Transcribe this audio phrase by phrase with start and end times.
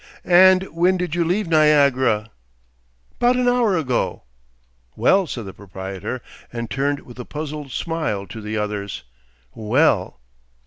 [0.25, 2.31] "And when did you leave Niagara?"
[3.19, 4.23] "'Bout an hour ago."
[4.95, 9.03] "Well," said the proprietor, and turned with a puzzled smile to the others.
[9.53, 10.19] "Well!"